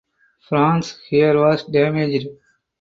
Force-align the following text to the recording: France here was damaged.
France 0.39 0.97
here 1.09 1.37
was 1.37 1.63
damaged. 1.65 2.27